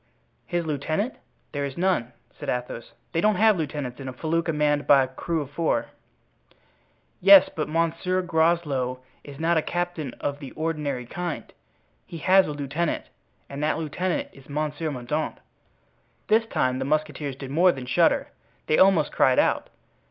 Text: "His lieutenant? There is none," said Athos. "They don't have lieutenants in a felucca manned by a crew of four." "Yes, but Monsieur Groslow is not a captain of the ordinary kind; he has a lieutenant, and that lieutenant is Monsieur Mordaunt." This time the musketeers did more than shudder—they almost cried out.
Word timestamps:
"His 0.47 0.65
lieutenant? 0.65 1.13
There 1.51 1.63
is 1.63 1.77
none," 1.77 2.13
said 2.31 2.49
Athos. 2.49 2.93
"They 3.11 3.21
don't 3.21 3.35
have 3.35 3.55
lieutenants 3.55 3.99
in 3.99 4.07
a 4.07 4.13
felucca 4.13 4.51
manned 4.51 4.87
by 4.87 5.03
a 5.03 5.07
crew 5.07 5.41
of 5.41 5.51
four." 5.51 5.89
"Yes, 7.19 7.51
but 7.55 7.69
Monsieur 7.69 8.23
Groslow 8.23 9.01
is 9.23 9.39
not 9.39 9.57
a 9.57 9.61
captain 9.61 10.15
of 10.15 10.39
the 10.39 10.53
ordinary 10.53 11.05
kind; 11.05 11.53
he 12.03 12.17
has 12.17 12.47
a 12.47 12.51
lieutenant, 12.51 13.09
and 13.47 13.61
that 13.61 13.77
lieutenant 13.77 14.29
is 14.33 14.49
Monsieur 14.49 14.89
Mordaunt." 14.89 15.37
This 16.29 16.47
time 16.47 16.79
the 16.79 16.85
musketeers 16.85 17.35
did 17.35 17.51
more 17.51 17.71
than 17.71 17.85
shudder—they 17.85 18.79
almost 18.79 19.11
cried 19.11 19.37
out. 19.37 19.69